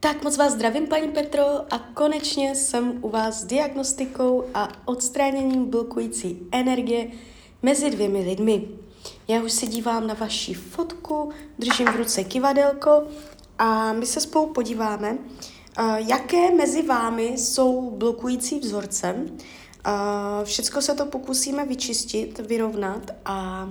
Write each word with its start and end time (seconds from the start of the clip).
Tak 0.00 0.24
moc 0.24 0.36
vás 0.36 0.52
zdravím, 0.52 0.86
paní 0.86 1.08
Petro, 1.08 1.74
a 1.74 1.78
konečně 1.78 2.54
jsem 2.54 2.98
u 3.04 3.08
vás 3.08 3.40
s 3.40 3.44
diagnostikou 3.44 4.44
a 4.54 4.68
odstráněním 4.84 5.70
blokující 5.70 6.38
energie 6.52 7.10
mezi 7.62 7.90
dvěmi 7.90 8.20
lidmi. 8.20 8.68
Já 9.28 9.42
už 9.42 9.52
se 9.52 9.66
dívám 9.66 10.06
na 10.06 10.14
vaši 10.14 10.54
fotku, 10.54 11.30
držím 11.58 11.86
v 11.86 11.96
ruce 11.96 12.24
kivadelko 12.24 13.02
a 13.58 13.92
my 13.92 14.06
se 14.06 14.20
spolu 14.20 14.46
podíváme, 14.46 15.18
jaké 15.96 16.54
mezi 16.54 16.82
vámi 16.82 17.24
jsou 17.24 17.90
blokující 17.90 18.58
vzorce. 18.58 19.16
Všecko 20.44 20.82
se 20.82 20.94
to 20.94 21.06
pokusíme 21.06 21.66
vyčistit, 21.66 22.38
vyrovnat 22.38 23.10
a 23.24 23.68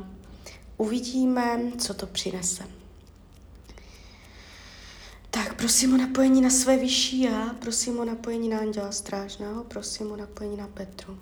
uvidíme, 0.77 1.61
co 1.77 1.93
to 1.93 2.05
přinese. 2.05 2.76
Tak 5.37 5.53
prosím 5.53 5.93
o 5.93 5.97
napojení 5.97 6.41
na 6.41 6.49
své 6.49 6.77
vyšší 6.77 7.21
já, 7.21 7.53
prosím 7.53 7.99
o 7.99 8.05
napojení 8.05 8.49
na 8.49 8.59
Anděla 8.59 8.91
Strážného, 8.91 9.63
prosím 9.63 10.11
o 10.11 10.15
napojení 10.15 10.57
na 10.57 10.67
Petru. 10.67 11.19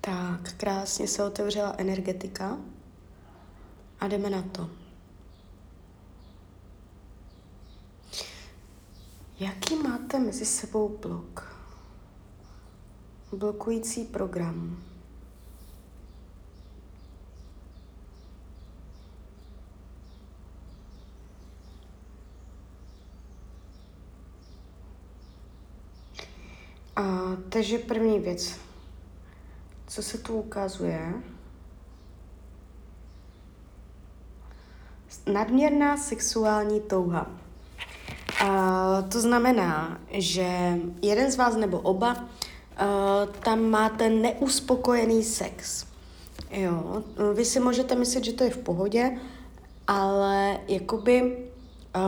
Tak, 0.00 0.52
krásně 0.56 1.08
se 1.08 1.24
otevřela 1.24 1.74
energetika 1.78 2.58
a 4.00 4.08
jdeme 4.08 4.30
na 4.30 4.42
to. 4.42 4.70
Jaký 9.40 9.76
máte 9.76 10.18
mezi 10.18 10.44
sebou 10.44 10.98
blok? 11.02 11.56
Blokující 13.32 14.04
program. 14.04 14.89
A, 27.00 27.36
takže 27.48 27.78
první 27.78 28.18
věc, 28.18 28.56
co 29.86 30.02
se 30.02 30.18
tu 30.18 30.34
ukazuje, 30.34 31.12
nadměrná 35.32 35.96
sexuální 35.96 36.80
touha. 36.80 37.30
A, 38.44 39.02
to 39.02 39.20
znamená, 39.20 40.00
že 40.10 40.78
jeden 41.02 41.32
z 41.32 41.36
vás 41.36 41.56
nebo 41.56 41.78
oba 41.78 42.28
a, 42.76 43.26
tam 43.26 43.62
máte 43.62 44.10
neuspokojený 44.10 45.24
sex. 45.24 45.86
Jo, 46.50 47.02
vy 47.34 47.44
si 47.44 47.60
můžete 47.60 47.94
myslet, 47.94 48.24
že 48.24 48.32
to 48.32 48.44
je 48.44 48.50
v 48.50 48.58
pohodě, 48.58 49.18
ale 49.86 50.58
jakoby 50.68 51.46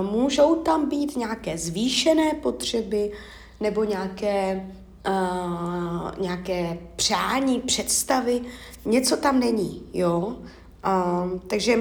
můžou 0.02 0.54
tam 0.54 0.88
být 0.88 1.16
nějaké 1.16 1.58
zvýšené 1.58 2.34
potřeby 2.34 3.12
nebo 3.60 3.84
nějaké 3.84 4.66
uh, 5.08 6.18
nějaké 6.18 6.78
přání, 6.96 7.60
představy, 7.60 8.40
něco 8.84 9.16
tam 9.16 9.40
není, 9.40 9.82
jo. 9.92 10.18
Uh, 10.18 11.40
takže 11.46 11.78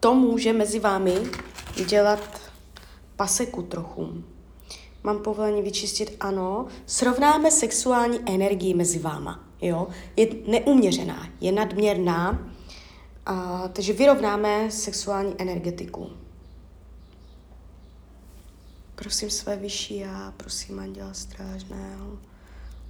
to 0.00 0.14
může 0.14 0.52
mezi 0.52 0.80
vámi 0.80 1.14
dělat 1.88 2.40
paseku 3.16 3.62
trochu. 3.62 4.08
Mám 5.04 5.18
povolení 5.18 5.62
vyčistit, 5.62 6.16
ano. 6.20 6.66
Srovnáme 6.86 7.50
sexuální 7.50 8.20
energii 8.26 8.74
mezi 8.74 8.98
váma, 8.98 9.44
jo. 9.60 9.88
Je 10.16 10.28
neuměřená, 10.46 11.28
je 11.40 11.52
nadměrná, 11.52 12.48
a, 13.26 13.68
takže 13.68 13.92
vyrovnáme 13.92 14.70
sexuální 14.70 15.34
energetiku. 15.38 16.10
Prosím 19.02 19.30
své 19.30 19.56
vyšší 19.56 19.98
já, 19.98 20.34
prosím 20.36 20.78
Anděla 20.78 21.14
Strážného, 21.14 22.18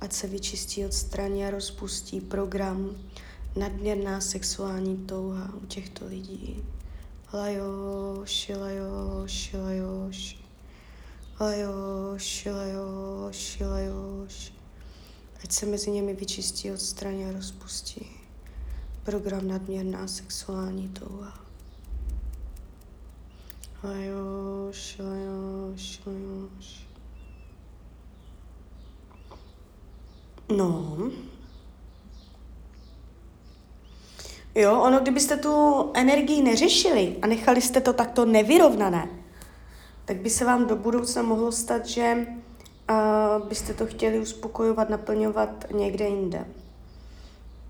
ať 0.01 0.13
se 0.13 0.27
vyčistí, 0.27 0.87
odstraní 0.87 1.45
a 1.45 1.51
rozpustí 1.51 2.21
program 2.21 2.97
nadměrná 3.57 4.21
sexuální 4.21 4.97
touha 4.97 5.55
u 5.55 5.67
těchto 5.67 6.07
lidí. 6.07 6.65
Lajoš, 7.33 8.53
lajoš, 8.61 9.53
lajoš, 9.55 10.37
lajoš, 11.41 12.47
lajoš, 12.47 13.61
lajoš. 13.61 14.53
Ať 15.45 15.53
se 15.53 15.67
mezi 15.67 15.91
nimi 15.91 16.15
vyčistí, 16.15 16.73
odstraní 16.73 17.25
a 17.25 17.33
rozpustí 17.33 18.07
program 19.03 19.49
nadměrná 19.49 20.09
sexuální 20.09 20.89
touha. 20.89 21.39
Lajoš, 23.85 24.99
No. 30.57 30.99
Jo, 34.55 34.81
ono, 34.81 35.01
kdybyste 35.01 35.37
tu 35.37 35.85
energii 35.95 36.43
neřešili 36.43 37.17
a 37.23 37.27
nechali 37.27 37.61
jste 37.63 37.81
to 37.81 37.93
takto 37.93 38.25
nevyrovnané, 38.25 39.09
tak 40.05 40.17
by 40.17 40.31
se 40.31 40.45
vám 40.45 40.67
do 40.67 40.77
budoucna 40.77 41.23
mohlo 41.23 41.53
stát, 41.53 41.87
že 41.87 42.27
uh, 42.91 43.49
byste 43.49 43.75
to 43.75 43.87
chtěli 43.87 44.19
uspokojovat, 44.19 44.89
naplňovat 44.89 45.65
někde 45.75 46.09
jinde. 46.09 46.47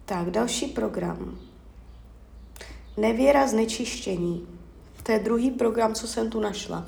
Tak, 0.04 0.30
další 0.30 0.66
program. 0.66 1.38
Nevěra 2.96 3.46
znečištění. 3.46 4.48
To 5.02 5.12
je 5.12 5.18
druhý 5.18 5.50
program, 5.50 5.94
co 5.94 6.08
jsem 6.08 6.30
tu 6.30 6.40
našla. 6.40 6.86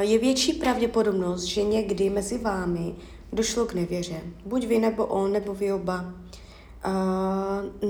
Je 0.00 0.18
větší 0.18 0.52
pravděpodobnost, 0.52 1.42
že 1.42 1.62
někdy 1.62 2.10
mezi 2.10 2.38
vámi 2.38 2.94
došlo 3.32 3.66
k 3.66 3.74
nevěře. 3.74 4.20
Buď 4.46 4.66
vy, 4.66 4.78
nebo 4.78 5.06
on, 5.06 5.32
nebo 5.32 5.54
vy 5.54 5.72
oba. 5.72 6.14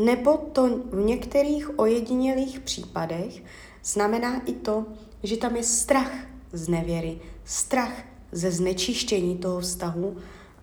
Nebo 0.04 0.36
to 0.36 0.69
v 0.91 1.04
některých 1.04 1.78
ojedinělých 1.78 2.60
případech 2.60 3.42
znamená 3.84 4.42
i 4.47 4.52
to, 4.52 4.86
že 5.22 5.36
tam 5.36 5.56
je 5.56 5.62
strach 5.62 6.12
z 6.52 6.69
nevěry, 6.69 7.20
strach 7.44 7.92
ze 8.32 8.50
znečištění 8.50 9.38
toho 9.38 9.60
vztahu. 9.60 10.16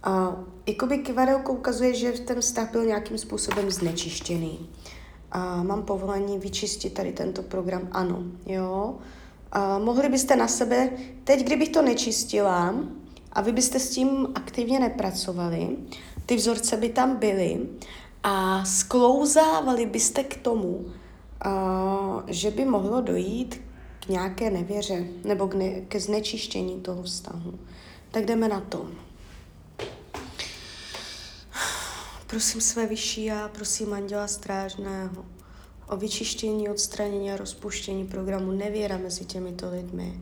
A 0.04 0.36
jakoby 0.68 0.98
kivadelko 0.98 1.54
ukazuje, 1.54 1.94
že 1.94 2.12
ten 2.12 2.42
vztah 2.42 2.72
byl 2.72 2.86
nějakým 2.86 3.18
způsobem 3.18 3.72
znečištěný 3.72 4.70
a 5.32 5.64
mám 5.64 5.84
povolení 5.84 6.40
vyčistit 6.40 6.94
tady 6.94 7.12
tento 7.12 7.42
program, 7.42 7.88
ano, 7.92 8.24
jo. 8.46 8.98
A 9.52 9.80
mohli 9.80 10.10
byste 10.10 10.36
na 10.36 10.48
sebe, 10.48 10.90
teď 11.24 11.44
kdybych 11.46 11.70
to 11.70 11.82
nečistila 11.82 12.76
a 13.34 13.42
vy 13.42 13.52
byste 13.52 13.80
s 13.80 13.90
tím 13.90 14.28
aktivně 14.36 14.80
nepracovali, 14.80 15.78
ty 16.26 16.36
vzorce 16.36 16.78
by 16.78 16.90
tam 16.90 17.16
byly 17.16 17.60
a 18.24 18.66
sklouzávali 18.66 19.86
byste 19.86 20.24
k 20.24 20.38
tomu, 20.38 20.86
a, 21.42 22.24
že 22.28 22.52
by 22.52 22.66
mohlo 22.66 23.02
dojít 23.02 23.62
k 24.00 24.08
nějaké 24.10 24.50
nevěře 24.50 25.08
nebo 25.24 25.48
k 25.48 25.54
ne, 25.54 25.82
ke 25.82 26.00
znečištění 26.00 26.82
toho 26.82 27.04
vztahu. 27.04 27.60
Tak 28.12 28.26
jdeme 28.26 28.48
na 28.48 28.62
to. 28.62 28.88
Prosím 32.28 32.62
své 32.62 32.86
vyšší 32.86 33.26
já, 33.26 33.48
prosím 33.48 33.94
Anděla 33.94 34.28
Strážného 34.28 35.26
o 35.90 35.98
vyčištění, 35.98 36.70
odstranění 36.70 37.32
a 37.32 37.38
rozpuštění 37.38 38.08
programu 38.08 38.52
nevěra 38.52 38.98
mezi 38.98 39.26
těmito 39.26 39.70
lidmi. 39.70 40.22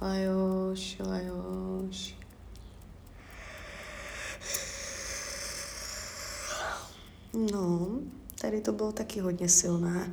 Lajoš, 0.00 0.96
lajoš. 1.00 2.14
No, 7.52 7.88
tady 8.40 8.60
to 8.60 8.72
bylo 8.72 8.92
taky 8.92 9.20
hodně 9.20 9.48
silné. 9.48 10.10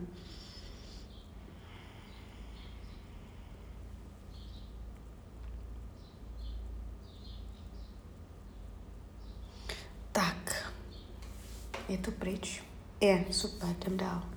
Je 11.90 11.98
to 11.98 12.12
pryč? 12.12 12.64
Je, 13.02 13.26
super, 13.32 13.70
jdem 13.70 13.98
dál. 13.98 14.35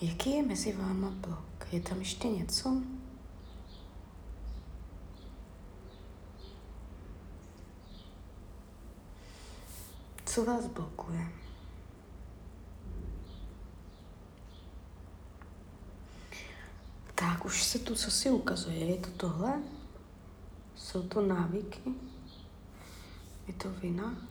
Jaký 0.00 0.36
je 0.36 0.42
mezi 0.42 0.72
váma 0.72 1.10
blok? 1.10 1.66
Je 1.72 1.80
tam 1.80 1.98
ještě 1.98 2.28
něco? 2.28 2.82
Co 10.24 10.44
vás 10.44 10.66
blokuje? 10.66 11.28
Tak, 17.14 17.44
už 17.44 17.64
se 17.64 17.78
tu 17.78 17.94
co 17.94 18.10
si 18.10 18.30
ukazuje. 18.30 18.78
Je 18.78 18.96
to 18.96 19.10
tohle? 19.10 19.62
Jsou 20.76 21.08
to 21.08 21.20
návyky? 21.20 21.80
Je 23.46 23.54
to 23.54 23.70
vina? 23.70 24.29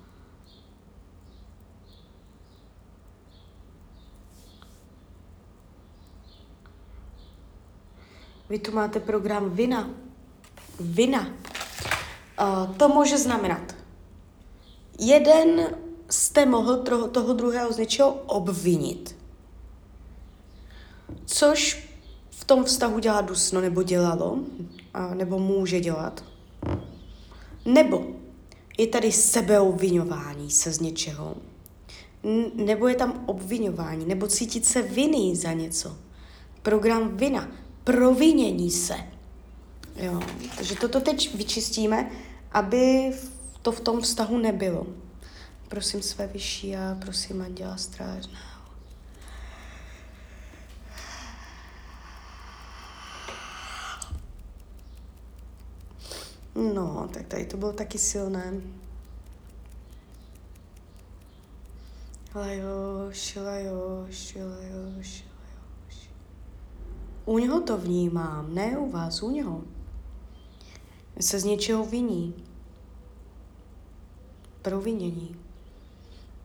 Vy 8.49 8.59
tu 8.59 8.71
máte 8.71 8.99
program 8.99 9.49
vina. 9.49 9.89
Vina. 10.79 11.27
Uh, 12.41 12.75
to 12.75 12.89
může 12.89 13.17
znamenat, 13.17 13.75
jeden 14.99 15.75
jste 16.09 16.45
mohl 16.45 16.77
toho, 16.77 17.07
toho 17.07 17.33
druhého 17.33 17.73
z 17.73 17.77
něčeho 17.77 18.09
obvinit. 18.13 19.15
Což 21.25 21.89
v 22.29 22.43
tom 22.45 22.63
vztahu 22.63 22.99
dělá 22.99 23.21
dusno, 23.21 23.61
nebo 23.61 23.83
dělalo, 23.83 24.39
a, 24.93 25.13
nebo 25.13 25.39
může 25.39 25.79
dělat. 25.79 26.23
Nebo 27.65 28.05
je 28.77 28.87
tady 28.87 29.11
sebeobvinování 29.11 30.51
se 30.51 30.71
z 30.71 30.79
něčeho. 30.79 31.35
N- 32.23 32.51
nebo 32.55 32.87
je 32.87 32.95
tam 32.95 33.23
obvinování, 33.25 34.05
nebo 34.05 34.27
cítit 34.27 34.65
se 34.65 34.81
vinný 34.81 35.35
za 35.35 35.53
něco. 35.53 35.97
Program 36.61 37.17
vina, 37.17 37.47
provinění 37.89 38.71
se. 38.71 38.95
Jo, 39.95 40.21
takže 40.57 40.75
toto 40.75 41.01
teď 41.01 41.35
vyčistíme, 41.35 42.11
aby 42.51 43.13
to 43.61 43.71
v 43.71 43.79
tom 43.79 44.01
vztahu 44.01 44.37
nebylo. 44.37 44.87
Prosím 45.67 46.01
své 46.01 46.27
vyšší 46.27 46.75
a 46.75 46.97
prosím 47.01 47.41
Anděla 47.41 47.77
Strážného. 47.77 48.59
No, 56.73 57.09
tak 57.13 57.27
tady 57.27 57.45
to 57.45 57.57
bylo 57.57 57.73
taky 57.73 57.97
silné. 57.97 58.53
Lajoš, 62.35 63.35
lajoš, 63.35 64.35
lajoš. 64.35 65.28
U 67.29 67.37
něho 67.37 67.61
to 67.61 67.77
vnímám, 67.77 68.53
ne 68.53 68.77
u 68.77 68.91
vás, 68.91 69.23
u 69.23 69.29
něho. 69.29 69.63
Se 71.19 71.39
z 71.39 71.43
něčeho 71.43 71.85
viní. 71.85 72.45
Provinění. 74.61 75.35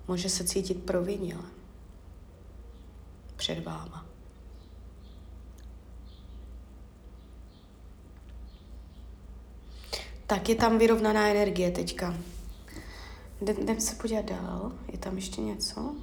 Může 0.09 0.29
se 0.29 0.45
cítit 0.45 0.85
provinile. 0.85 1.43
Před 3.37 3.65
váma. 3.65 4.07
Tak 10.27 10.49
je 10.49 10.55
tam 10.55 10.79
vyrovnaná 10.79 11.29
energie 11.29 11.71
teďka. 11.71 12.15
Jdem 13.41 13.81
se 13.81 13.95
podívat 13.95 14.25
dál. 14.25 14.73
Je 14.93 14.99
tam 14.99 15.17
ještě 15.17 15.41
něco? 15.41 15.97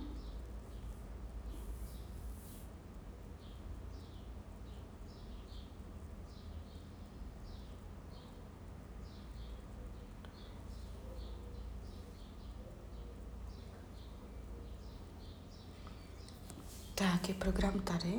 Tak, 16.96 17.30
je 17.30 17.36
program 17.36 17.80
tady. 17.80 18.14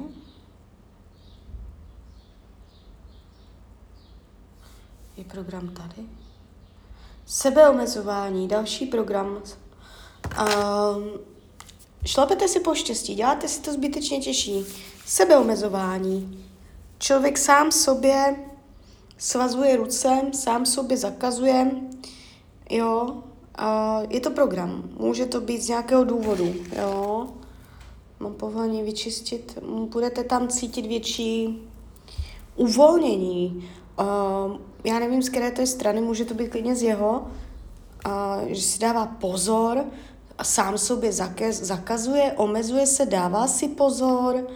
Je 5.17 5.25
program 5.25 5.69
tady. 5.69 6.09
Sebeomezování, 7.27 8.49
další 8.49 8.87
program. 8.87 9.27
Um, 9.27 11.11
šlapete 12.07 12.49
si 12.49 12.61
po 12.61 12.75
štěstí, 12.75 13.15
děláte 13.15 13.49
si 13.49 13.61
to 13.61 13.73
zbytečně 13.73 14.19
těžší. 14.19 14.65
Sebeomezování. 15.07 16.47
Člověk 16.99 17.39
sám 17.39 17.73
sobě 17.73 18.37
svazuje 19.19 19.77
ruce, 19.77 20.21
sám 20.33 20.67
sobě 20.67 20.97
zakazuje, 20.97 21.71
jo, 22.71 23.23
uh, 23.61 24.07
je 24.09 24.21
to 24.21 24.31
program, 24.31 24.91
může 24.99 25.27
to 25.27 25.41
být 25.41 25.63
z 25.63 25.69
nějakého 25.69 26.05
důvodu, 26.05 26.55
jo. 26.77 27.29
Mám 28.23 28.35
povolení 28.35 28.83
vyčistit, 28.83 29.59
budete 29.89 30.25
tam 30.25 30.49
cítit 30.49 30.87
větší 30.87 31.63
uvolnění, 32.57 33.69
uh, 34.01 34.57
já 34.85 34.99
nevím, 34.99 35.23
z 35.23 35.29
které 35.29 35.51
to 35.51 35.61
je 35.61 35.67
strany, 35.67 36.01
může 36.01 36.25
to 36.25 36.35
být 36.35 36.49
klidně 36.49 36.77
z 36.77 36.83
jeho, 36.83 37.27
uh, 38.07 38.49
že 38.49 38.63
si 38.63 38.79
dává 38.79 39.07
pozor 39.07 39.85
a 40.39 40.45
sám 40.45 40.79
sobě 40.79 41.13
zakaz, 41.13 41.57
zakazuje, 41.57 42.33
omezuje 42.33 42.87
se, 42.87 43.07
dává 43.07 43.47
si 43.47 43.69
pozor, 43.69 44.47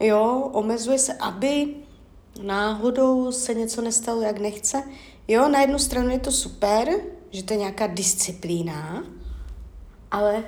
jo, 0.00 0.50
omezuje 0.52 0.98
se, 0.98 1.14
aby 1.14 1.74
náhodou 2.42 3.32
se 3.32 3.54
něco 3.54 3.82
nestalo, 3.82 4.20
jak 4.20 4.38
nechce. 4.38 4.82
Jo, 5.28 5.48
na 5.48 5.60
jednu 5.60 5.78
stranu 5.78 6.08
je 6.08 6.18
to 6.18 6.32
super, 6.32 6.88
že 7.30 7.42
to 7.42 7.52
je 7.52 7.58
nějaká 7.58 7.86
disciplína, 7.86 9.04
ale 10.10 10.44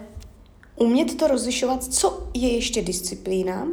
umět 0.79 1.19
to 1.19 1.27
rozlišovat, 1.27 1.85
co 1.85 2.31
je 2.35 2.55
ještě 2.55 2.83
disciplína 2.83 3.69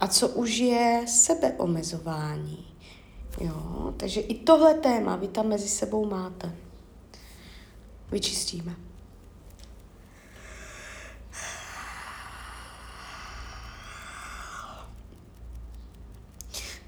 a 0.00 0.08
co 0.08 0.28
už 0.28 0.56
je 0.56 1.02
sebeomezování. 1.06 2.66
Jo, 3.40 3.94
takže 3.96 4.20
i 4.20 4.34
tohle 4.34 4.74
téma 4.74 5.16
vy 5.16 5.28
tam 5.28 5.48
mezi 5.48 5.68
sebou 5.68 6.06
máte. 6.06 6.56
Vyčistíme. 8.12 8.76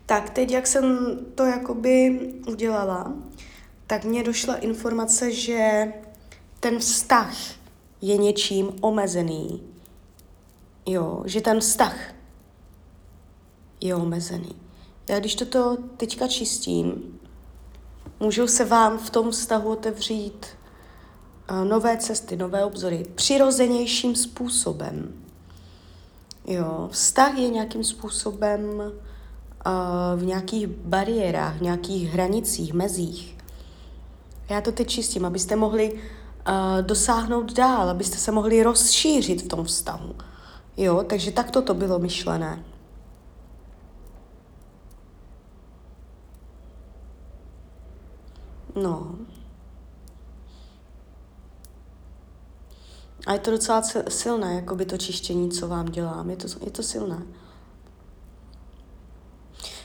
Tak 0.07 0.31
teď, 0.31 0.51
jak 0.51 0.67
jsem 0.67 1.19
to 1.35 1.45
jakoby 1.45 2.21
udělala, 2.49 3.13
tak 3.87 4.05
mně 4.05 4.23
došla 4.23 4.57
informace, 4.57 5.33
že 5.33 5.93
ten 6.61 6.79
vztah 6.79 7.62
je 8.03 8.17
něčím 8.17 8.71
omezený. 8.81 9.63
Jo, 10.87 11.23
že 11.25 11.41
ten 11.41 11.61
vztah 11.61 11.97
je 13.81 13.95
omezený. 13.95 14.57
Já 15.09 15.19
když 15.19 15.35
toto 15.35 15.77
teďka 15.97 16.29
čistím, 16.29 17.19
můžou 18.21 18.47
se 18.47 18.65
vám 18.65 18.99
v 18.99 19.11
tom 19.11 19.31
vztahu 19.31 19.71
otevřít 19.71 20.47
uh, 21.51 21.65
nové 21.65 21.97
cesty, 21.97 22.37
nové 22.37 22.65
obzory, 22.65 23.07
přirozenějším 23.15 24.17
způsobem. 24.17 25.25
Jo, 26.47 26.89
vztah 26.93 27.39
je 27.39 27.49
nějakým 27.49 27.85
způsobem 27.85 28.63
uh, 28.71 28.93
v 30.17 30.25
nějakých 30.25 30.67
bariérách, 30.67 31.59
v 31.59 31.63
nějakých 31.63 32.11
hranicích, 32.11 32.73
mezích. 32.73 33.37
Já 34.51 34.61
to 34.61 34.73
teď 34.73 34.89
čistím, 34.89 35.25
abyste 35.25 35.57
mohli 35.57 36.01
dosáhnout 36.81 37.53
dál, 37.53 37.89
abyste 37.89 38.17
se 38.17 38.33
mohli 38.33 38.63
rozšířit 38.63 39.43
v 39.43 39.49
tom 39.49 39.65
vztahu. 39.65 40.15
Jo, 40.77 41.05
takže 41.09 41.33
takto 41.33 41.63
to 41.63 41.75
bylo 41.75 41.99
myšlené. 41.99 42.65
No. 48.83 49.19
A 53.27 53.33
je 53.33 53.39
to 53.39 53.51
docela 53.51 53.83
silné, 54.09 54.55
jako 54.55 54.77
by 54.77 54.87
to 54.87 54.99
čištění, 54.99 55.51
co 55.51 55.69
vám 55.69 55.87
dělám. 55.87 56.31
Je 56.31 56.37
to, 56.37 56.49
je 56.65 56.71
to 56.71 56.83
silné. 56.83 57.23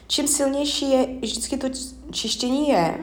Čím 0.07 0.27
silnější 0.27 0.91
je 0.91 1.07
vždycky 1.21 1.57
to 1.57 1.67
čištění 2.11 2.69
je, 2.69 2.99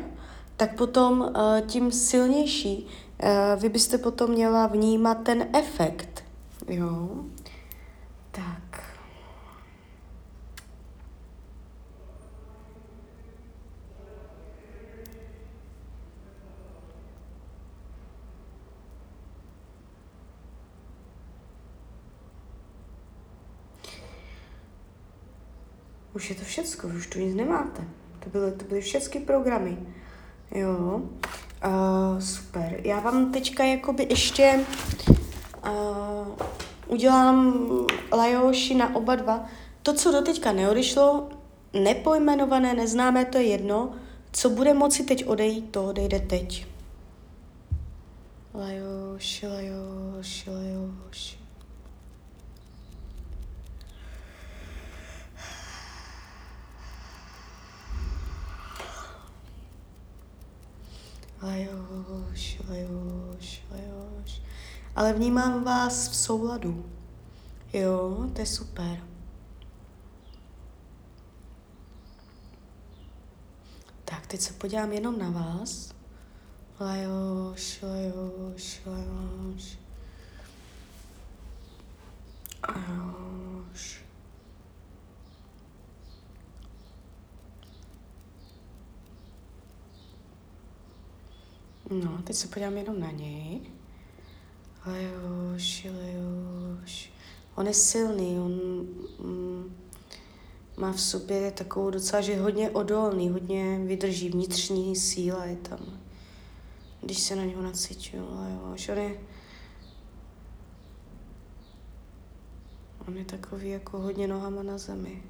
tak 0.57 0.77
potom 0.77 1.21
uh, 1.21 1.61
tím 1.67 1.93
silnější 1.93 2.87
vy 3.57 3.69
byste 3.69 3.99
potom 3.99 4.31
měla 4.31 4.67
vnímat 4.67 5.15
ten 5.15 5.49
efekt. 5.57 6.25
Jo. 6.69 7.09
Tak. 8.31 8.85
Už 26.15 26.31
je 26.31 26.37
to 26.37 26.45
všecko, 26.45 26.89
už 26.89 27.07
tu 27.07 27.19
nic 27.19 27.35
nemáte. 27.35 27.85
To 28.25 28.31
byly, 28.31 28.53
to 28.53 28.65
byly 28.65 28.81
všechny 28.81 29.21
programy. 29.21 29.79
Jo, 30.51 31.03
uh, 31.67 32.21
super. 32.21 32.81
Já 32.85 33.01
vám 33.01 33.33
teďka 33.33 33.65
jakoby 33.65 34.07
ještě 34.11 34.65
uh, 35.67 36.29
udělám 36.87 37.69
lajoši 38.13 38.75
na 38.75 38.95
oba 38.97 39.15
dva. 39.15 39.45
To, 39.83 39.95
co 39.95 40.13
doteďka 40.13 40.53
neodešlo, 40.53 41.29
nepojmenované, 41.73 42.75
neznámé, 42.75 43.25
to 43.25 43.39
je 43.39 43.45
jedno. 43.45 43.93
Co 44.33 44.51
bude 44.51 44.75
moci 44.75 45.05
teď 45.05 45.27
odejít, 45.27 45.71
to 45.71 45.85
odejde 45.85 46.21
teď. 46.21 46.67
Lajoši, 48.55 49.47
lajoši, 49.47 50.51
lajoši. 50.51 51.44
Lajoš, 61.45 62.59
lajoš, 62.69 63.63
lajoš. 63.71 64.43
Ale 64.97 65.13
vnímám 65.13 65.65
vás 65.65 66.09
v 66.09 66.17
souladu. 66.17 66.85
Jo, 67.73 68.31
to 68.33 68.41
je 68.41 68.47
super. 68.47 69.03
Tak, 74.05 74.27
teď 74.27 74.41
se 74.41 74.53
podívám 74.53 74.93
jenom 74.93 75.19
na 75.19 75.31
vás. 75.31 75.95
Lajoš, 76.81 77.83
lajoš. 77.83 78.81
Lajoš. 78.87 79.84
No, 92.03 92.23
teď 92.25 92.37
se 92.37 92.49
podívám 92.49 92.77
jenom 92.77 93.01
na 93.01 93.11
něj. 93.11 93.61
Lajoš, 94.87 95.85
lajoš. 95.85 97.13
On 97.55 97.67
je 97.67 97.75
silný, 97.75 98.39
on 98.39 98.53
mm, 99.19 99.77
má 100.77 100.93
v 100.93 101.01
sobě 101.01 101.51
takovou 101.51 101.91
docela, 101.91 102.23
že 102.23 102.33
je 102.33 102.41
hodně 102.41 102.71
odolný, 102.71 103.29
hodně 103.29 103.79
vydrží, 103.79 104.29
vnitřní 104.29 104.97
síla 104.97 105.45
je 105.45 105.57
tam. 105.57 105.79
Když 107.01 107.19
se 107.19 107.37
na 107.37 107.45
něho 107.45 107.63
nacituju, 107.63 108.35
lajoš. 108.35 108.89
On 108.89 108.99
je, 108.99 109.19
on 113.09 113.17
je 113.17 113.25
takový 113.25 113.71
jako 113.71 113.99
hodně 113.99 114.29
nohama 114.29 114.63
na 114.63 114.79
zemi. 114.79 115.23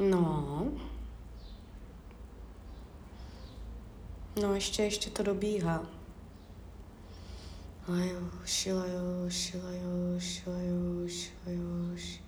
No. 0.00 0.72
No, 4.42 4.54
ještě, 4.54 4.82
ještě 4.82 5.10
to 5.10 5.22
dobíhá. 5.22 5.86
Lajoš, 7.88 8.66
lajoš, 8.66 9.54
lajoš, 9.64 10.42
lajoš, 10.46 11.30
lajoš. 11.46 12.20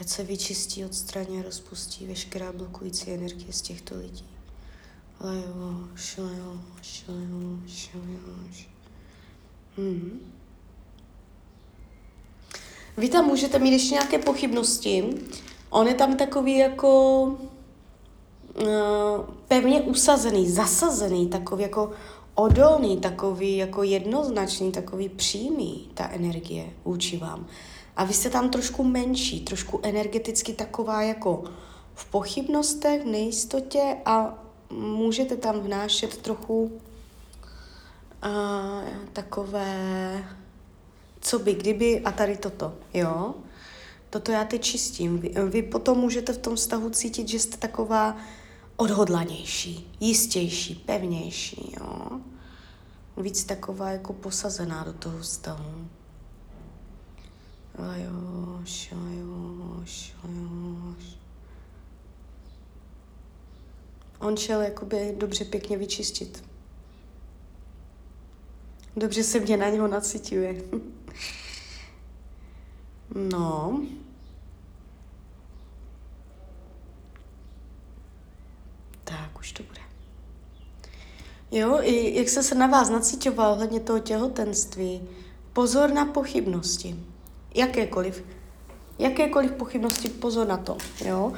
Ať 0.00 0.08
se 0.08 0.24
vyčistí, 0.24 0.84
odstraní 0.84 1.40
a 1.40 1.42
rozpustí 1.42 2.06
veškerá 2.06 2.52
blokující 2.52 3.10
energie 3.10 3.52
z 3.52 3.60
těchto 3.60 3.98
lidí. 3.98 4.24
Lajoš, 5.20 6.16
lajoš, 6.16 7.04
lajoš, 7.08 7.90
lajoš. 7.94 8.68
Hmm. 9.76 10.32
Vy 12.96 13.08
tam 13.08 13.24
můžete 13.24 13.58
mít 13.58 13.72
ještě 13.72 13.94
nějaké 13.94 14.18
pochybnosti, 14.18 15.04
On 15.70 15.88
je 15.88 15.94
tam 15.94 16.16
takový 16.16 16.58
jako 16.58 17.22
uh, 17.22 18.66
pevně 19.48 19.80
usazený, 19.80 20.50
zasazený, 20.50 21.28
takový 21.28 21.62
jako 21.62 21.92
odolný, 22.34 22.96
takový 22.96 23.56
jako 23.56 23.82
jednoznačný, 23.82 24.72
takový 24.72 25.08
přímý, 25.08 25.90
ta 25.94 26.08
energie 26.08 26.70
vůči 26.84 27.16
vám. 27.16 27.46
A 27.96 28.04
vy 28.04 28.14
jste 28.14 28.30
tam 28.30 28.50
trošku 28.50 28.84
menší, 28.84 29.40
trošku 29.40 29.80
energeticky 29.82 30.52
taková 30.52 31.02
jako 31.02 31.44
v 31.94 32.04
pochybnostech, 32.04 33.02
v 33.02 33.06
nejistotě 33.06 33.96
a 34.04 34.44
můžete 34.70 35.36
tam 35.36 35.60
vnášet 35.60 36.16
trochu 36.16 36.62
uh, 36.62 36.70
takové, 39.12 40.24
co 41.20 41.38
by, 41.38 41.54
kdyby 41.54 42.00
a 42.00 42.12
tady 42.12 42.36
toto, 42.36 42.74
jo? 42.94 43.34
Toto 44.10 44.32
já 44.32 44.44
teď 44.44 44.62
čistím. 44.62 45.18
Vy, 45.18 45.34
vy 45.50 45.62
potom 45.62 45.98
můžete 45.98 46.32
v 46.32 46.38
tom 46.38 46.56
vztahu 46.56 46.90
cítit, 46.90 47.28
že 47.28 47.38
jste 47.38 47.56
taková 47.56 48.16
odhodlanější, 48.76 49.92
jistější, 50.00 50.74
pevnější, 50.74 51.74
jo. 51.80 52.20
Víc 53.16 53.44
taková 53.44 53.90
jako 53.90 54.12
posazená 54.12 54.84
do 54.84 54.92
toho 54.92 55.18
vztahu. 55.18 55.88
Lajoš, 57.78 58.92
lajoš, 58.92 60.14
lajoš. 60.24 61.16
On 64.18 64.36
šel 64.36 64.60
jakoby 64.62 65.14
dobře 65.18 65.44
pěkně 65.44 65.78
vyčistit. 65.78 66.44
Dobře 68.96 69.24
se 69.24 69.40
mě 69.40 69.56
na 69.56 69.68
něho 69.68 69.88
nacituje. 69.88 70.62
no. 73.14 73.82
Tak, 79.04 79.38
už 79.38 79.52
to 79.52 79.62
bude. 79.62 79.80
Jo, 81.56 81.78
i 81.82 82.18
jak 82.18 82.28
jsem 82.28 82.42
se 82.42 82.54
na 82.54 82.66
vás 82.66 82.90
nacíťoval 82.90 83.54
hledně 83.54 83.80
toho 83.80 83.98
těhotenství, 83.98 85.08
pozor 85.52 85.92
na 85.92 86.04
pochybnosti. 86.04 86.96
Jakékoliv. 87.54 88.24
Jakékoliv 88.98 89.52
pochybnosti, 89.52 90.08
pozor 90.08 90.46
na 90.46 90.56
to. 90.56 90.76
Jo. 91.04 91.32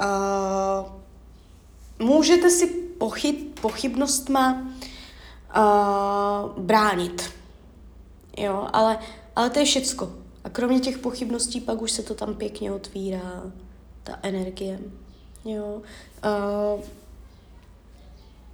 Uh, 0.00 0.86
můžete 2.06 2.50
si 2.50 2.66
pochyb, 2.98 3.34
pochybnostma 3.60 4.68
uh, 5.56 6.62
bránit. 6.62 7.30
Jo, 8.38 8.68
ale, 8.72 8.98
ale 9.36 9.50
to 9.50 9.58
je 9.58 9.64
všecko. 9.64 10.12
A 10.44 10.48
kromě 10.48 10.80
těch 10.80 10.98
pochybností 10.98 11.60
pak 11.60 11.82
už 11.82 11.90
se 11.90 12.02
to 12.02 12.14
tam 12.14 12.34
pěkně 12.34 12.72
otvírá, 12.72 13.42
ta 14.02 14.18
energie. 14.22 14.80
Jo. 15.44 15.82
Uh, 16.76 16.80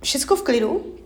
všecko 0.02 0.36
v 0.36 0.42
klidu, 0.42 0.96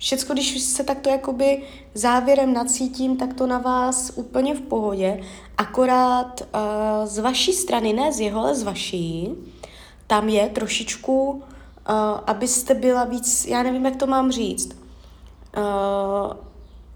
všecko, 0.00 0.32
když 0.32 0.60
se 0.60 0.84
takto 0.84 1.10
jakoby 1.10 1.62
závěrem 1.94 2.52
nacítím, 2.52 3.16
tak 3.16 3.34
to 3.34 3.46
na 3.46 3.58
vás 3.58 4.12
úplně 4.14 4.54
v 4.54 4.60
pohodě, 4.60 5.20
akorát 5.58 6.40
uh, 6.40 7.06
z 7.06 7.18
vaší 7.18 7.52
strany, 7.52 7.92
ne 7.92 8.12
z 8.12 8.20
jeho, 8.20 8.40
ale 8.40 8.54
z 8.54 8.62
vaší, 8.62 9.30
tam 10.06 10.28
je 10.28 10.48
trošičku, 10.48 11.30
uh, 11.30 11.42
abyste 12.26 12.74
byla 12.74 13.04
víc, 13.04 13.46
já 13.46 13.62
nevím, 13.62 13.84
jak 13.84 13.96
to 13.96 14.06
mám 14.06 14.32
říct, 14.32 14.76
uh, 15.56 16.32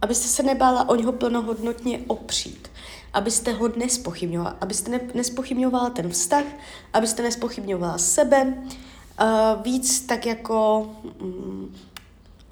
abyste 0.02 0.28
se 0.28 0.42
nebála 0.42 0.88
o 0.88 0.94
něho 0.94 1.12
plnohodnotně 1.12 2.00
opřít. 2.06 2.70
Abyste 3.12 3.52
ho 3.52 3.68
nespochybňovala, 3.76 4.56
abyste 4.60 4.90
ne, 4.90 5.00
nespochybňovala 5.14 5.90
ten 5.90 6.10
vztah, 6.10 6.44
abyste 6.92 7.22
nespochybňovala 7.22 7.98
sebe, 7.98 8.54
uh, 8.54 9.62
víc 9.62 10.00
tak 10.00 10.26
jako... 10.26 10.90
Um, 11.20 11.74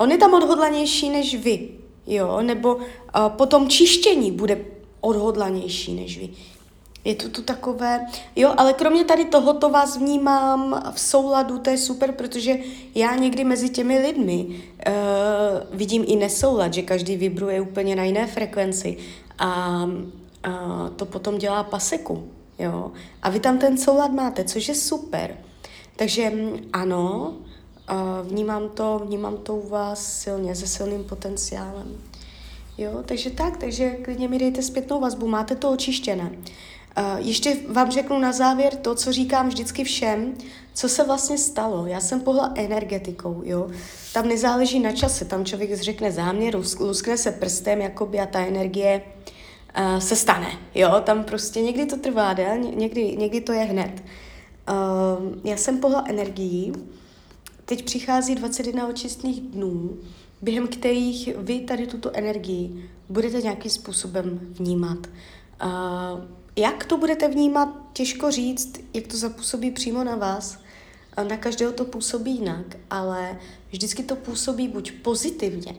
on 0.02 0.10
je 0.10 0.18
tam 0.18 0.34
odhodlanější 0.34 1.10
než 1.10 1.34
vy, 1.34 1.68
jo, 2.06 2.42
nebo 2.42 2.74
uh, 2.74 2.82
po 3.28 3.46
tom 3.46 3.68
čištění 3.68 4.32
bude 4.32 4.64
odhodlanější 5.00 5.94
než 5.94 6.18
vy. 6.18 6.28
Je 7.04 7.14
to 7.14 7.28
tu 7.28 7.42
takové, 7.42 8.06
jo, 8.36 8.54
ale 8.56 8.72
kromě 8.72 9.04
tady 9.04 9.24
tohoto 9.24 9.70
vás 9.70 9.96
vnímám 9.96 10.82
v 10.94 11.00
souladu, 11.00 11.58
to 11.58 11.70
je 11.70 11.78
super, 11.78 12.12
protože 12.12 12.58
já 12.94 13.16
někdy 13.16 13.44
mezi 13.44 13.68
těmi 13.68 13.98
lidmi 13.98 14.46
uh, 14.46 14.92
vidím 15.72 16.04
i 16.06 16.16
nesoulad, 16.16 16.74
že 16.74 16.82
každý 16.82 17.16
vibruje 17.16 17.60
úplně 17.60 17.96
na 17.96 18.04
jiné 18.04 18.26
frekvenci 18.26 18.96
a, 19.38 19.46
a 20.42 20.90
to 20.96 21.06
potom 21.06 21.38
dělá 21.38 21.62
paseku, 21.62 22.28
jo. 22.58 22.92
A 23.22 23.30
vy 23.30 23.40
tam 23.40 23.58
ten 23.58 23.78
soulad 23.78 24.12
máte, 24.12 24.44
což 24.44 24.68
je 24.68 24.74
super. 24.74 25.36
Takže 25.96 26.30
mm, 26.30 26.58
ano, 26.72 27.34
vnímám 28.22 28.68
to, 28.68 29.02
vnímám 29.06 29.36
to 29.36 29.54
u 29.54 29.68
vás 29.68 30.20
silně, 30.20 30.54
se 30.54 30.66
silným 30.66 31.04
potenciálem. 31.04 31.96
Jo, 32.78 33.02
takže 33.04 33.30
tak, 33.30 33.56
takže 33.56 33.90
klidně 33.90 34.28
mi 34.28 34.38
dejte 34.38 34.62
zpětnou 34.62 35.00
vazbu, 35.00 35.28
máte 35.28 35.56
to 35.56 35.70
očištěné. 35.70 36.32
ještě 37.16 37.56
vám 37.68 37.90
řeknu 37.90 38.18
na 38.18 38.32
závěr 38.32 38.76
to, 38.76 38.94
co 38.94 39.12
říkám 39.12 39.48
vždycky 39.48 39.84
všem, 39.84 40.34
co 40.74 40.88
se 40.88 41.04
vlastně 41.04 41.38
stalo. 41.38 41.86
Já 41.86 42.00
jsem 42.00 42.20
pohla 42.20 42.52
energetikou, 42.54 43.42
jo. 43.44 43.70
Tam 44.12 44.28
nezáleží 44.28 44.80
na 44.80 44.92
čase, 44.92 45.24
tam 45.24 45.44
člověk 45.44 45.80
řekne 45.80 46.12
záměr, 46.12 46.56
luskne 46.80 47.16
se 47.16 47.32
prstem, 47.32 47.80
jakoby 47.80 48.20
a 48.20 48.26
ta 48.26 48.40
energie 48.40 49.02
uh, 49.78 49.98
se 49.98 50.16
stane, 50.16 50.48
jo. 50.74 51.00
Tam 51.04 51.24
prostě 51.24 51.62
někdy 51.62 51.86
to 51.86 51.96
trvá 51.96 52.32
del, 52.32 52.58
někdy, 52.58 53.16
někdy 53.16 53.40
to 53.40 53.52
je 53.52 53.64
hned. 53.64 54.02
Uh, 54.70 55.38
já 55.44 55.56
jsem 55.56 55.78
pohla 55.78 56.04
energií, 56.08 56.72
teď 57.64 57.84
přichází 57.84 58.34
21 58.34 58.88
očistných 58.88 59.40
dnů, 59.40 59.98
během 60.42 60.68
kterých 60.68 61.36
vy 61.36 61.60
tady 61.60 61.86
tuto 61.86 62.16
energii 62.16 62.90
budete 63.08 63.42
nějakým 63.42 63.70
způsobem 63.70 64.40
vnímat. 64.42 64.98
Uh, 65.64 65.70
jak 66.56 66.84
to 66.84 66.96
budete 66.96 67.28
vnímat, 67.28 67.68
těžko 67.92 68.30
říct, 68.30 68.80
jak 68.94 69.06
to 69.06 69.16
zapůsobí 69.16 69.70
přímo 69.70 70.04
na 70.04 70.16
vás. 70.16 70.58
Na 71.28 71.36
každého 71.36 71.72
to 71.72 71.84
působí 71.84 72.34
jinak, 72.34 72.76
ale 72.90 73.38
vždycky 73.70 74.02
to 74.02 74.16
působí 74.16 74.68
buď 74.68 74.92
pozitivně, 74.92 75.74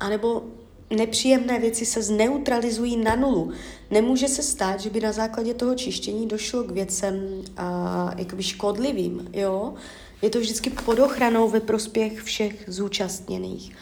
anebo 0.00 0.42
nepříjemné 0.90 1.58
věci 1.58 1.86
se 1.86 2.02
zneutralizují 2.02 2.96
na 2.96 3.16
nulu. 3.16 3.52
Nemůže 3.90 4.28
se 4.28 4.42
stát, 4.42 4.80
že 4.80 4.90
by 4.90 5.00
na 5.00 5.12
základě 5.12 5.54
toho 5.54 5.74
čištění 5.74 6.26
došlo 6.26 6.64
k 6.64 6.70
věcem 6.70 7.14
uh, 7.14 7.44
jakoby 8.16 8.42
škodlivým, 8.42 9.30
jo. 9.32 9.74
Je 10.22 10.30
to 10.30 10.40
vždycky 10.40 10.70
pod 10.70 10.98
ochranou 10.98 11.48
ve 11.48 11.60
prospěch 11.60 12.22
všech 12.22 12.64
zúčastněných. 12.66 13.76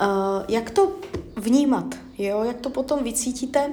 Uh, 0.00 0.06
jak 0.48 0.70
to 0.70 0.92
vnímat, 1.36 1.94
jo? 2.18 2.44
Jak 2.44 2.60
to 2.60 2.70
potom 2.70 3.04
vycítíte? 3.04 3.72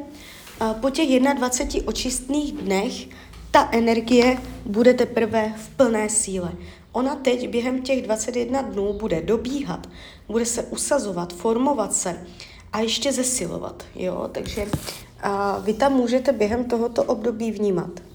Uh, 0.62 0.74
po 0.74 0.89
těch 0.89 1.19
21 1.19 1.88
očistných 1.88 2.51
dnech 2.51 3.07
ta 3.51 3.69
energie 3.72 4.38
bude 4.65 4.93
teprve 4.93 5.53
v 5.57 5.69
plné 5.69 6.10
síle. 6.10 6.51
Ona 6.91 7.15
teď 7.15 7.50
během 7.50 7.81
těch 7.81 8.01
21 8.01 8.62
dnů 8.62 8.93
bude 8.93 9.22
dobíhat, 9.22 9.89
bude 10.27 10.45
se 10.45 10.63
usazovat, 10.63 11.33
formovat 11.33 11.93
se 11.93 12.27
a 12.74 12.79
ještě 12.79 13.12
zesilovat. 13.12 13.83
Jo? 13.95 14.29
Takže 14.31 14.67
a 15.24 15.60
vy 15.60 15.74
tam 15.74 15.93
můžete 15.93 16.31
během 16.31 16.65
tohoto 16.65 17.03
období 17.03 17.51
vnímat. 17.51 18.12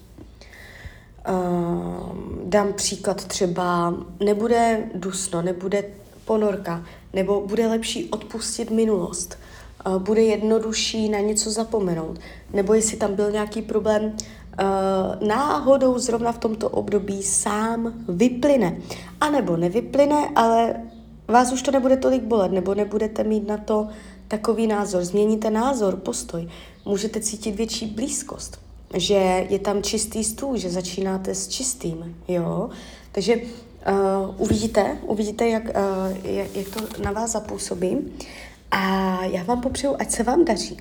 Uh, 1.29 2.17
dám 2.45 2.73
příklad 2.73 3.25
třeba, 3.25 3.95
nebude 4.21 4.91
dusno, 4.95 5.43
nebude 5.43 5.85
ponorka, 6.25 6.85
nebo 7.13 7.47
bude 7.47 7.67
lepší 7.67 8.11
odpustit 8.11 8.71
minulost, 8.71 9.39
uh, 9.87 10.03
bude 10.03 10.23
jednodušší 10.23 11.09
na 11.09 11.19
něco 11.19 11.51
zapomenout, 11.51 12.19
nebo 12.53 12.75
jestli 12.75 12.97
tam 12.97 13.15
byl 13.15 13.31
nějaký 13.31 13.63
problém, 13.63 14.05
uh, 14.05 15.29
náhodou 15.29 15.99
zrovna 15.99 16.33
v 16.33 16.39
tomto 16.39 16.69
období 16.69 17.23
sám 17.23 17.93
vyplyne. 18.09 18.77
A 19.21 19.31
nebo 19.31 19.57
nevyplyne, 19.57 20.29
ale 20.37 20.75
vás 21.29 21.53
už 21.53 21.63
to 21.63 21.71
nebude 21.71 21.97
tolik 21.97 22.23
bolet, 22.23 22.53
nebo 22.53 22.75
nebudete 22.75 23.25
mít 23.25 23.49
na 23.49 23.57
to 23.57 23.89
takový 24.29 24.67
názor. 24.67 25.05
Změníte 25.05 25.51
názor, 25.51 25.97
postoj. 25.97 26.49
Můžete 26.85 27.21
cítit 27.21 27.57
větší 27.57 27.87
blízkost, 27.87 28.61
že 28.95 29.47
je 29.49 29.59
tam 29.59 29.83
čistý 29.83 30.25
stůl, 30.25 30.57
že 30.57 30.71
začínáte 30.71 31.35
s 31.35 31.49
čistým, 31.49 32.17
jo. 32.29 32.71
Takže 33.13 33.37
uh, 33.37 33.43
uvidíte, 34.39 34.99
uvidíte, 35.07 35.49
jak, 35.49 35.65
uh, 35.65 36.27
jak, 36.27 36.57
jak 36.57 36.69
to 36.69 37.03
na 37.03 37.13
vás 37.13 37.31
zapůsobí. 37.31 37.99
A 38.71 38.81
já 39.25 39.43
vám 39.43 39.61
popřeju, 39.61 39.97
ať 39.99 40.11
se 40.11 40.23
vám 40.23 40.45
daří, 40.45 40.77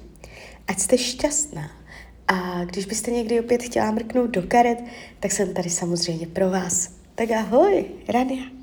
ať 0.67 0.79
jste 0.79 0.97
šťastná. 0.97 1.71
A 2.27 2.65
když 2.65 2.85
byste 2.85 3.11
někdy 3.11 3.39
opět 3.39 3.63
chtěla 3.63 3.91
mrknout 3.91 4.29
do 4.29 4.41
karet, 4.41 4.83
tak 5.19 5.31
jsem 5.31 5.53
tady 5.53 5.69
samozřejmě 5.69 6.27
pro 6.27 6.49
vás. 6.49 6.89
Tak 7.15 7.31
ahoj, 7.31 7.85
Rania. 8.09 8.56